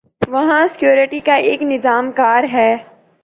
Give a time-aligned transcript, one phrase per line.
[0.27, 2.75] وہاں سکیورٹی کا ایک نظام کار ہے۔